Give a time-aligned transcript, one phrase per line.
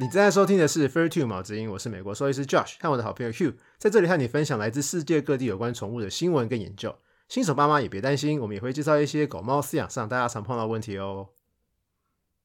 [0.00, 6.94] 你正在收听的是《Fair Two 毛之音》，我是美国兽医师 Josh 和我的好朋友 Hugh，在这里和你分享来自世界各地有关宠物的新闻跟研究。
[7.28, 11.30] 新手爸妈也别担心，我们也会介绍一些狗猫饲养上大家常碰到的问题哦。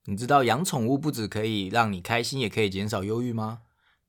[0.06, 3.60] 你知道养宠物不只可以让你开心，也可以减少忧郁吗？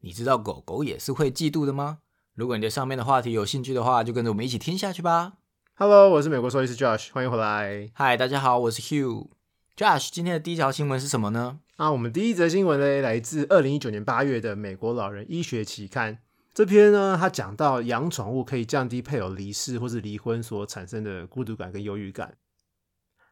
[0.00, 1.98] 你知道狗狗也是会嫉妒的吗？
[2.34, 5.34] 如果你对上面的话题有兴趣的话，就跟着我们一起听下去吧。
[5.74, 7.90] Hello，我是美国兽医师 Josh，欢迎回来。
[7.92, 9.28] 嗨，大家好，我是 Hugh。
[9.76, 11.58] Josh，今天的第一条新闻是什么呢？
[11.74, 16.14] 啊，我们第一则新闻呢，来自二零一九年八月的《美国老人医学期刊》。
[16.54, 22.36] 这篇呢，它讲到养宠物可以降低配偶离世或是离婚所产生的孤独感跟忧郁感。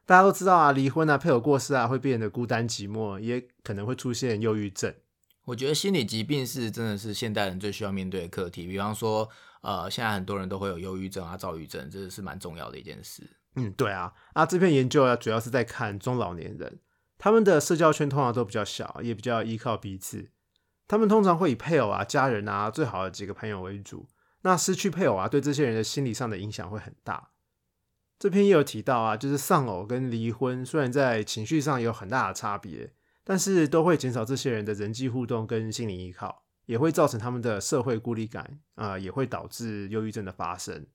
[0.04, 4.92] 大家都知道啊，离婚啊，配偶过世啊，会变得孤单寂寞，也可能会出现忧郁症。
[5.44, 8.66] 我觉得心理疾病是真的是现代人最需要面对的课题。
[8.66, 9.28] 比方说，
[9.60, 13.22] 呃，现在很多人都会有忧郁症啊、躁郁症，这是蛮重要的一件事。
[13.56, 16.78] 嗯，对啊，啊，这篇研究啊，主要是在看中老年人，
[17.18, 20.30] 他们的社交圈通常都比较小，也比较依靠彼此。
[20.88, 24.08] 他们通常会以配偶啊、家人啊、最好的几个朋友为主。
[24.42, 27.30] 那失去配偶啊，对这些人的心理上的影响会很大。
[28.18, 32.92] 这篇也有提到啊，就是丧偶跟离婚，虽然在情绪上有很大的差别，
[33.24, 40.86] 但是都会减少这些人的人际互动跟心理依靠，也会造成他们的社会孤立感啊、也会导致忧郁症的发生。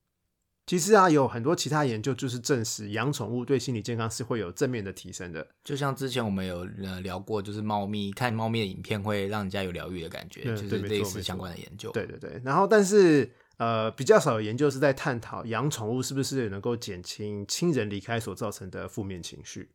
[0.67, 5.47] 其实啊，有很多其他研究就是证实养宠物对心理健康是会有正面的提升的。
[5.63, 11.89] 就像之前我们有呃聊过，就是猫咪看猫咪的影片会让人家有疗愈的感觉，就是类似相关的研究。
[11.93, 19.71] 对对对，然后但是呃，比较少有研究是在探讨养宠物是不是能够减轻亲人离开所造成的负面情绪。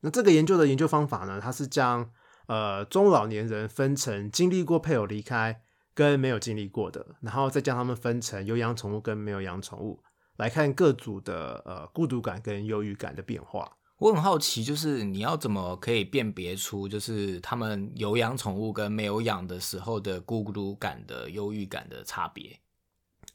[0.00, 2.10] 那这个研究的研究方法呢，它是将
[2.46, 5.62] 呃中老年人分成经历过配偶离开
[5.94, 10.02] 跟没有经历过的，然后再将他们分成有养宠物跟没有养宠物，
[10.36, 13.76] 来看各组的呃孤独感跟忧郁感的变化。
[13.98, 22.58] 我很好奇，就是你要怎么可以辨别出，就是他们有养宠物跟没有养的时候的孤独感的忧郁感的差别？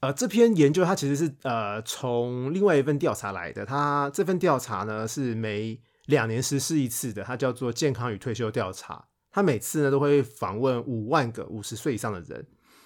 [0.01, 9.07] 呃，这篇研究它其实是呃从另外一份调查来的，它这份调查呢是每两年实施一次的，它叫做健康与退休调查。
[9.38, 12.44] 它每次呢都会访问五万个五十岁以上的人，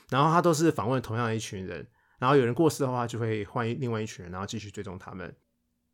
[0.10, 1.88] 然后他都是访问同样的一群人，
[2.20, 5.34] 然后有人过世的话就会换另外一群人，然后继续追踪他们。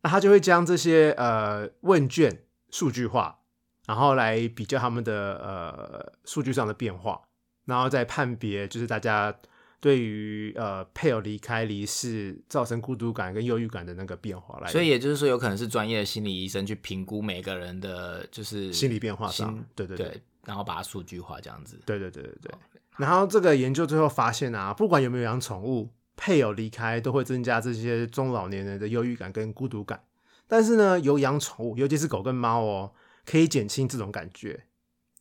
[0.01, 3.38] 那他就会将这些呃问卷数据化，
[3.85, 7.22] 然后来比较他们的呃数据上的变化，
[7.66, 9.39] 然后再判别就是大家
[9.79, 21.77] 对于呃配偶离开离世造成孤独感跟忧郁感的那个变化来，所以也就是说，有可能是专业的心理医生去评估每个人的就是心理变化上，对对对对，然后把它数据化这样子。
[21.85, 22.51] 对对对对对。
[22.95, 30.01] 然后这个研究最后发现啊，不管有没有养宠物，配偶离开都会增加这些中老年人的忧郁感跟孤独感。
[30.47, 32.93] 但是呢，有养宠物，尤其是狗跟猫哦，
[33.25, 34.63] 可以减轻这种感觉。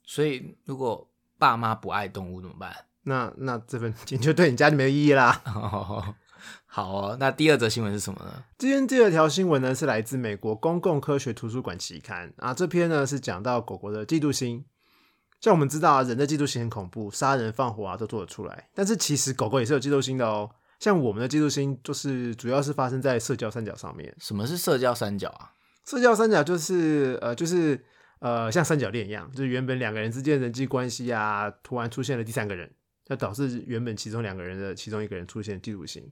[0.04, 2.75] 所以如果爸妈不爱动物怎么办？
[3.03, 5.43] 那那这份研究对你家就没有意义啦。
[6.66, 8.44] 好哦，那第二则新闻是什么呢？
[8.56, 12.54] 今天第二条新闻呢，是来自美国公共科学图书馆期刊啊。
[12.54, 14.64] 这篇呢是讲到狗狗的嫉妒心。
[15.47, 18.69] 像我们知道啊，人的嫉妒心很恐怖，杀人放火啊都做得出来。
[18.75, 20.51] 但是其实狗狗也是有嫉妒心的哦。
[20.81, 24.12] 像我们的嫉妒心，就是主要是发生在社交三角上面。
[24.19, 25.53] 什么是社交三角啊？
[25.85, 27.81] 社交三角就是呃，就是
[28.19, 32.69] 呃，像三角恋一样，就是原本两个人之间人际关系啊，突然出现了第三个人，
[33.06, 36.11] 要导致原本其中两个人的其中一个人出现嫉妒心，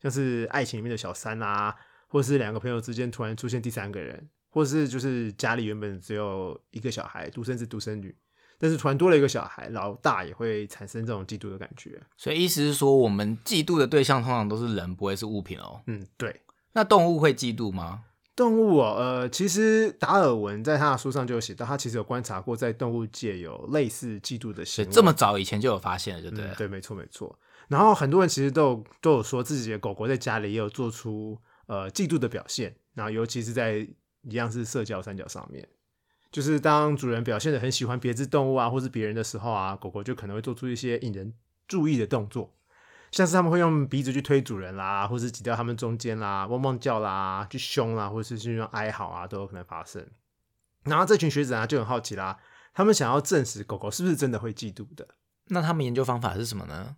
[0.00, 1.74] 像是爱情里面的小三啊，
[2.06, 8.16] 或是两个朋友之间突然出现第三个人，或是就是家里原本只有一个小孩，独生子独生女，
[8.58, 12.00] 但是突然多了一个小孩，老大也会产生这种嫉妒的感觉。
[12.16, 15.80] 所以意思是说，我们嫉妒的对象通常都是人，不会是物品哦。
[15.86, 16.40] 嗯，对。
[16.72, 18.04] 那动物会嫉妒吗？
[18.34, 24.90] 动物哦，呃，其实达尔文在他的书上就有写到，他其实有观察过，在动物界有类似嫉妒的行为。
[24.92, 26.52] 这么早以前就有发现了，对不对了？
[26.52, 27.38] 嗯对，没错没错。
[27.68, 33.78] 然后很多人其实都有都有说自己的狗狗在家里也有做出呃嫉妒的表现，然后尤其是在
[34.22, 35.66] 一样是社交三角上面，
[36.36, 41.32] 就是当主人表现的很喜欢别只动物啊，或是别人的时候啊，狗狗就可能会做出一些引人
[41.66, 42.52] 注意的动作，
[43.10, 50.06] 像是他们会用鼻子去推主人啦，或是挤到他们中间啦，汪汪叫啦，去凶啦，或是去用哀嚎啊，都有可能发生。
[50.84, 52.36] 然后这群学者啊就很好奇啦，
[52.74, 55.08] 他们想要证实狗狗是不是真的会嫉妒的。
[55.46, 56.96] 那他们研究方法是什么呢？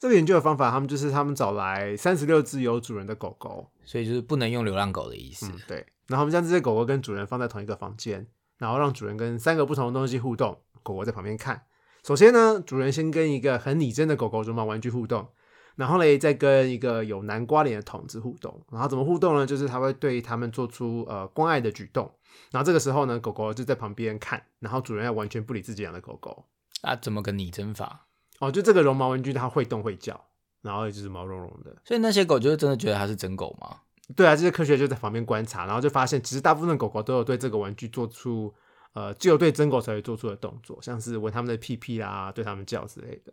[0.00, 5.46] 这个研究的方法，他们就是他们找来三十六只有主人的狗狗，所以就是不能用流浪狗的意思。
[5.46, 5.86] 嗯，对。
[6.08, 8.26] 然后我们将这些狗狗跟主人放在同一个房间，
[8.58, 11.62] 然后让主人跟三个不同的东西互动，狗狗在旁边看。
[12.04, 15.28] 首先呢，主人先跟一个很拟真的狗狗绒毛玩具互动，
[15.76, 18.64] 然后嘞再跟一个有南瓜脸的桶子互动。
[18.70, 19.46] 然后怎么互动呢？
[19.46, 22.10] 就是它会对它们做出呃关爱的举动。
[22.50, 26.44] 然后这个时候呢，狗狗就在旁边看，然后主人要完全不理自己养的狗狗。
[26.82, 28.06] 啊，怎么个拟真法？
[28.38, 30.24] 哦，就这个绒毛玩具它会动会叫，
[30.62, 31.76] 然后就是毛茸茸的。
[31.84, 33.80] 所以那些狗就是真的觉得它是真狗吗？
[34.16, 38.54] 对啊，这些科学就在旁边观察，然后就发现，其实大部分的狗狗都有对这个玩具做出，
[38.94, 43.32] 呃，只有对真狗才会做出的动作，像是闻它们的屁屁啦，对它们叫之类的。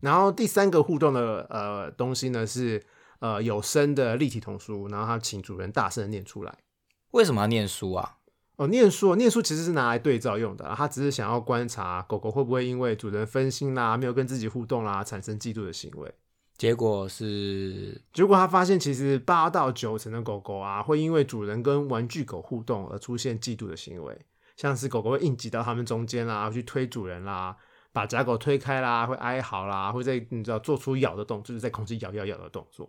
[0.00, 2.84] 然后第三个互动的呃东西呢是
[3.20, 6.58] 呃有声的立体童书，然后它请主人大声的念出来。
[7.12, 8.16] 为什么要念书啊？
[8.56, 16.12] 哦，念书，念书其实是拿来对照用的，它只是想要观察狗狗会不会因为主人分心啦，没有跟自己互动啦，产生嫉妒的行为。
[16.56, 24.24] 结果是，结果他发现，其实八到九成的狗狗啊，会因为主人跟玩具狗互动而出现嫉妒的行为，
[24.56, 27.56] 像是狗狗会硬挤到它们中间啦，去推主人啦，
[27.92, 32.88] 把假狗推开啦，会哀嚎啦，会在你知道做出咬的动作，就是在空气咬咬咬的动作。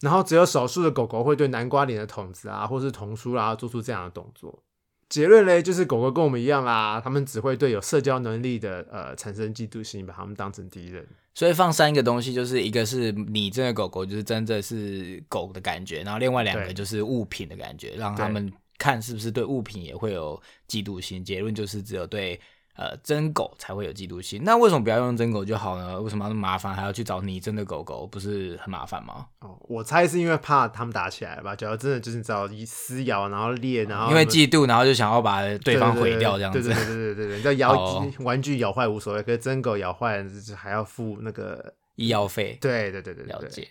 [0.00, 4.64] 然后只有少数的狗狗会对南瓜脸的筒子啊，或是童书啦，做出这样的动作。
[5.10, 11.06] 结论嘞，就是狗狗跟我们一样啦，他们只会对有社交能力的呃产生嫉妒心，把他们当成敌人。
[11.34, 21.22] 所以放三个东西，就是一个是你这个狗狗，就是真的是狗的感觉，然后另外两个就是物品的感觉，让他们看是不是对物品也会有嫉妒心。
[21.22, 22.40] 结论就是只有对。
[22.80, 26.00] 呃，真狗才会有嫉妒心，那为什么不要用真狗就好呢？
[26.00, 29.26] 为什么要那么麻烦，还要去找拟真的狗狗，不是很麻烦吗？
[29.40, 31.54] 哦，我猜是因为怕他们打起来吧。
[31.54, 36.62] 假如真的就是找一撕咬，然后裂，然后因为嫉妒，然后就想要把对方毁掉这样子。
[36.62, 40.24] 对对对对对对，叫咬玩具咬坏无所谓，可是真狗咬坏
[40.56, 42.56] 还要付那个医药费。
[42.62, 43.68] 对对对对，了解。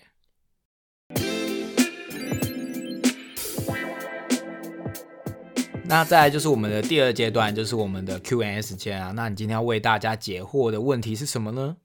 [5.90, 9.12] 那再来就是我们的第二阶段，就是我们的 Q&A 时间啊。
[9.16, 11.78] 那你今天要为大家解惑的问题是什么呢？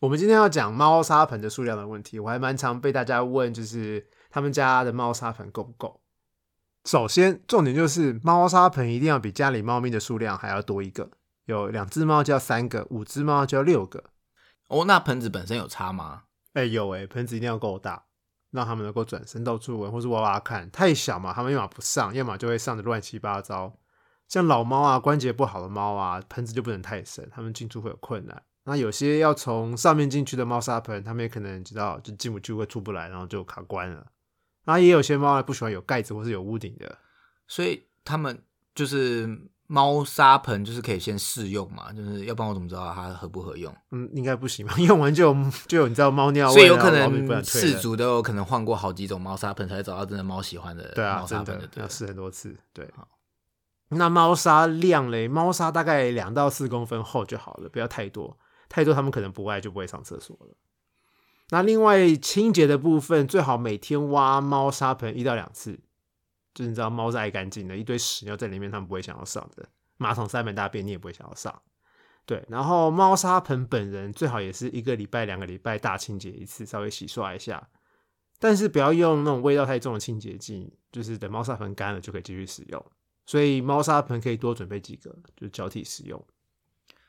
[0.00, 2.18] 我们今天要讲猫砂盆的数量的问题。
[2.18, 6.00] 我还蛮常被大家问，就是他们家的猫砂盆够不够？
[6.86, 11.10] 首先，重点就是猫砂盆一定要比家里猫咪的数量还要多一个。
[11.44, 14.04] 有两只猫就要三个，五只猫就要六个。
[14.68, 16.22] 哦，那盆子本身有差吗？
[16.54, 18.04] 哎，有哎，盆子一定要够大。
[18.50, 20.70] 让他们能够转身到处闻，或是挖挖看。
[20.70, 23.72] 太小嘛，他们要么不上，要么就会上的乱七八糟。
[24.28, 28.42] 像老猫啊，关节不好的猫啊，盆子就不能太深，它们进出会有困难。
[28.64, 34.06] 那有些要从上面进去的猫砂盆，他们也可能知道就进不去，会出不来，然后就卡关了。
[34.64, 36.98] 那也有些猫不喜欢有盖子或是有屋顶的，
[37.46, 38.42] 所以他们
[38.74, 39.48] 就是。
[39.72, 43.72] 猫砂盆就是可以先试用嘛，就是要不然我怎么知道它合不合用？
[43.92, 44.74] 嗯，应该不行吧？
[44.82, 45.36] 用完就有
[45.68, 50.90] 就有你知道猫尿味，所以有可能事主都有可能换过好几种猫砂盆，才会找到真的猫喜欢的。
[50.96, 52.56] 对啊，真的要试很多次。
[52.72, 52.90] 对，
[53.90, 55.28] 那猫砂量嘞？
[55.28, 58.36] 猫砂大概两到四公分厚就好了，不要太多，
[58.68, 60.56] 太多它们可能不爱就不会上厕所了。
[61.50, 65.78] 那另外清洁的部分，最好每天挖猫砂盆一到两次。
[66.54, 69.68] 就是你知道猫是爱干净的，一堆屎尿在里面，它们不会想要上的。
[69.96, 71.62] 马桶塞满大便，你也不会想要上。
[72.26, 77.68] 对，然后猫砂盆本人最好也是一个礼拜、两个礼拜大清洁一次，稍微洗刷一下。
[78.38, 82.84] 但是不要用那种味道太重的清洁剂，就是等猫砂盆干了就可以继续使用。
[83.26, 86.24] 所以猫砂盆可以多准备几个，就是交替使用。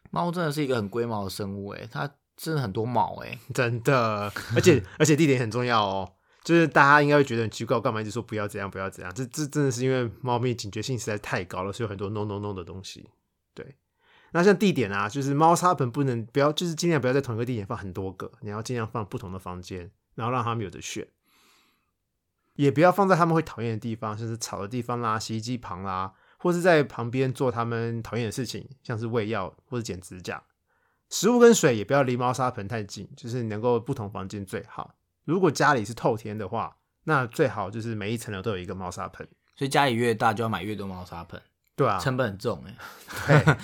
[0.10, 6.14] 猫真的是一个很龟毛的生物，诶，它真的很多毛，诶， 真的，而且而且地点很重要哦。
[6.44, 9.14] 就是大家应该会觉得很奇怪，我干嘛一直说不要怎样不要怎样？
[9.14, 13.10] 这这真的是因为猫咪警觉性实在太高了，所以有很多 no no no 的东西。
[13.54, 13.76] 对，
[14.32, 21.08] 那像地点啊，就是猫砂盆不能不要，就是尽量不要在同一个地点放很多个，你要尽量放不同的房间，然后让他们有的选。
[22.56, 30.44] 也不要放在他们会讨厌的地方，像是吵的地方啦、洗衣机旁啦，或是在旁边做他们讨厌的事情，像是喂药或者剪指甲。
[31.10, 34.96] 食物跟水也不要离猫砂盆太近，就是能够不同房间最好。
[35.26, 39.28] 如果家里是透天的话，那最好就是每一层楼都有一个猫砂盆。
[39.56, 41.40] 所以家里越大就要买越多猫砂盆。
[41.76, 42.64] 对啊，成本很重
[43.28, 43.58] 哎。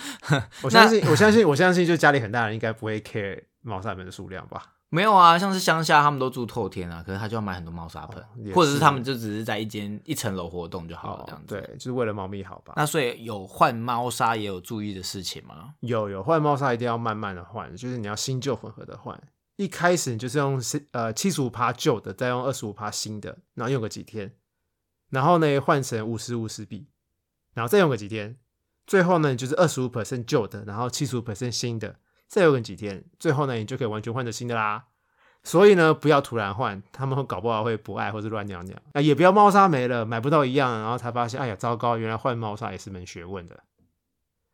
[0.61, 4.73] 我相信，我相信，我相信，就家里很大人应该不会 care 猫砂盆的数量吧？
[4.89, 8.23] 没有啊，像是乡下他们都住透天啊，可是他就要买很多猫砂盆，
[8.55, 11.55] 或者是他们就只是在一间一层楼活动就好了这样子。
[11.55, 12.73] 对，就是为了猫咪好吧？
[12.77, 15.73] 那所以有换猫砂也有注意的事情吗？
[15.81, 19.19] 有有换猫砂一定要慢慢的换，就是你要新旧混合的换。
[19.57, 20.61] 一开始你就是用
[20.91, 24.33] 呃七十五趴旧的，再用二十五趴新的，然后用个几天，
[25.09, 26.87] 然后呢换成五十五十比，
[27.53, 28.37] 然后再用个几天，
[28.85, 31.95] 最后呢就是二十五 percent 旧的，然后七十五 percent 新的，
[32.27, 34.85] 再用个几天，最后呢你就可以完全换成新的啦。
[35.43, 43.63] 所以呢不要突然换，他们会搞不好会不爱或者乱尿尿啊，也不要猫砂没了买不到一样，然后才发现哎呀糟糕，原来换猫砂也是门学问的。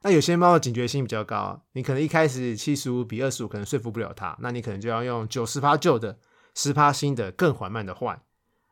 [0.03, 6.17] 那有些猫的警觉性比较高，你可能一开始七十五比二十五可能说服不了它，那你可能就要用九十趴旧的，
[6.53, 8.21] 十趴新的，更缓慢的换。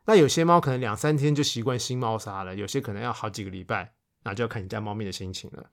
[0.04, 5.64] 那有些猫可能两三天就习惯新猫砂了，有些可能要好几个礼拜，那就要看你家猫咪的心情了。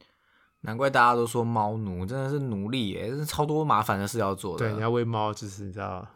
[0.61, 4.65] 难怪大家都说猫奴真的是奴隶耶，是超多麻烦的事要做的。
[4.65, 6.07] 对，你要喂猫就是你知道，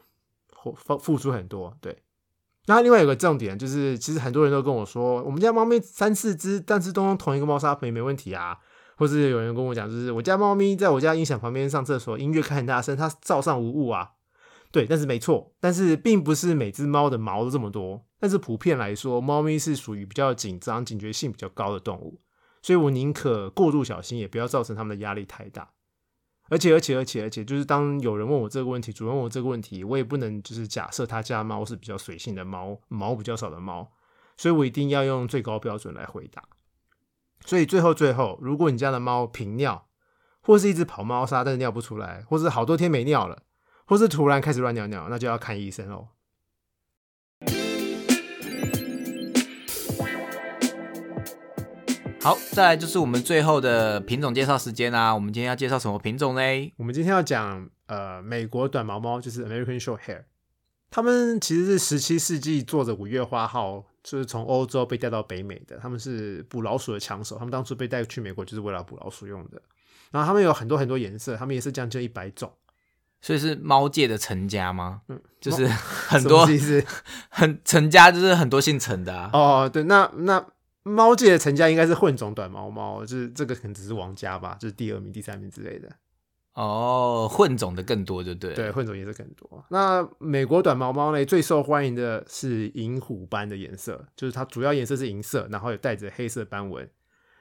[0.75, 1.75] 付付出很多。
[1.81, 2.01] 对，
[2.67, 8.59] 那另外有个重点就是，其实很多人都跟我说，我们家猫咪三四只，但是都用同一个猫砂盆没问题啊。
[8.97, 14.11] 或是有人跟我讲，就是我家猫咪在我家音响旁边上厕所，音乐开很大声，它照上无误啊。
[14.71, 18.05] 对，但是没错，但是并不是每只猫的毛都这么多。
[18.19, 22.19] 但是普遍来说，猫咪是属于比较紧张、警觉性比较高的动物，
[22.61, 25.69] 所以我宁可过度小心，也不要造成它们的压力太大。
[26.49, 33.91] 而且，而且，而且，而且，就是当有人问我这个问题，主人问我这个问题，我也不能就是假设他家猫是比较随性的猫，毛比较少的猫，
[34.37, 36.43] 所以我一定要用最高标准来回答。
[37.45, 39.87] 所以最后，最后，如果你家的猫频尿，
[40.41, 43.43] 或是一直跑猫砂但是尿不出来，或是好多天没尿了。
[43.85, 46.07] 或是突然开始乱尿尿，那就要看医生哦。
[52.21, 55.13] 好，再来就是我们最后的品种介绍时间啦。
[55.13, 56.41] 我们今天要介绍什么品种呢？
[56.77, 60.23] 我们今天要讲呃，美国短毛猫，就是 American Short Hair。
[60.89, 65.77] 他们其实是十七世纪坐着五月花号，就是从欧洲被带到北美的。
[65.77, 69.61] 他们是捕老鼠的枪手，他们当初被带去美国就是为了捕老鼠用的。
[70.11, 72.53] 然后他们有很多很多颜色，他们也是将近一百种。
[73.21, 75.01] 所以是猫界的陈家吗？
[75.07, 76.45] 嗯， 就是很多，
[77.29, 79.29] 很陈家就是很多姓陈的啊。
[79.31, 80.45] 哦，对，那那
[80.83, 85.89] 猫界的陈家应该是混种短毛猫，就是这个可能只是王家吧，就是第二名、第三名之类的。
[86.53, 88.53] 哦，混种的更多，就对。
[88.53, 89.65] 对，混种颜色更多。
[89.69, 96.87] 那美国短毛猫呢，最受欢迎的是银虎斑的颜色，就是它主要颜色是银色，然后有带着黑色斑纹。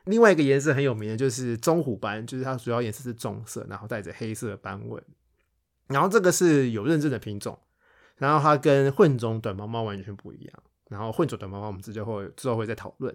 [0.05, 5.03] 另外一个颜色很有名的就是棕虎斑，就是它主要颜色是棕色，然后带着黑色斑纹。
[5.89, 7.59] 然后这个是有认证的品种，
[8.17, 10.63] 然后它跟混种短毛猫完全不一样。
[10.89, 13.15] 然后混种短毛猫我们之后会之后会再讨论。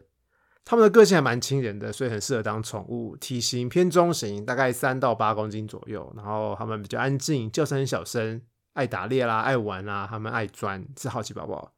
[0.70, 3.16] 它们的个性还蛮亲人的，所以很适合当宠物。
[3.16, 6.12] 体型偏中型，大概三到八公斤左右。
[6.14, 8.42] 然后它们比较安静，叫声很小声，
[8.74, 11.72] 爱打猎啦，爱玩啦，它们爱钻，是好奇宝宝，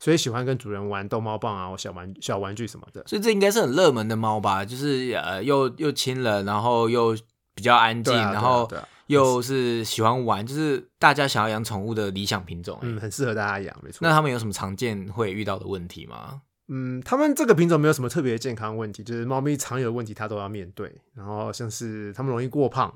[0.00, 3.04] 所以喜欢跟主人玩逗猫棒啊，或小玩小玩具什么的。
[3.06, 4.64] 所以这应该是很热门的猫吧？
[4.64, 7.16] 就是呃，又又亲人，然后又
[7.54, 8.68] 比较安静，然后。
[9.06, 14.00] 又是喜欢玩，就是大家想要养宠物的理想品种，嗯，很适合大家养，没错。
[14.00, 16.42] 那他们有什么常见会遇到的问题吗？
[16.68, 21.00] 嗯，他们这个品种没有什么特别健康问题，就是猫咪常有的问题它都要面对。
[21.14, 22.92] 然后像是它们容易过胖，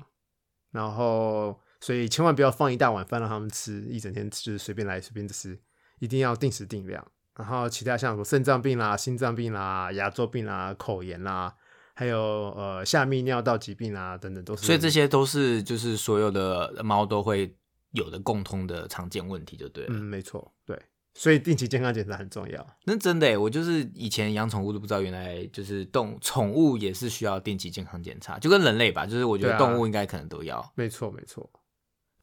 [0.71, 5.57] 然后所以千万不要放一大碗饭让它们吃，一整天就是随便来随便吃，
[5.99, 7.05] 一定要定时定量。
[7.35, 11.55] 然后其他像什么肾脏病啦、心脏病啦、牙周病啦、口炎啦。
[11.93, 12.19] 还有
[12.55, 17.55] 呃下泌尿道疾病啊等等都是，所以这些都是就是所有的猫都会
[17.91, 19.89] 有的共通的常见问题，就对了。
[19.93, 20.81] 嗯，没错，对，
[21.13, 22.65] 所以定期健康检查很重要。
[22.85, 30.71] 那真的，我就是以前养宠物都不知道，原来就是动宠物也是需要定期健康检查，就跟人类吧，就是我觉得动物应该可能都要。
[30.75, 31.49] 没错，没错。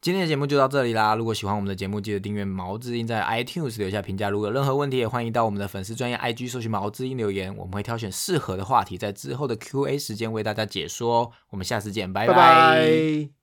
[0.01, 1.13] 今天的节目就到这里啦！
[1.13, 4.29] 如果喜欢我们的节目，记得订阅毛知音，在 iTunes 留下评价。
[4.29, 11.33] 如果有任何问题，也欢迎到我们的粉丝专业 IG 搜寻毛知音留言，我们会挑选适合的话题，在之后的 Q&A 时间为大家解说。
[11.49, 13.38] 我们下次见，拜拜。